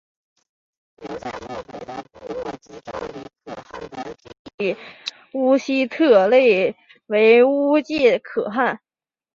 [0.97, 4.77] 留在漠北的部落立昭礼可汗的弟弟
[5.33, 8.81] 乌希特勒为乌介可汗。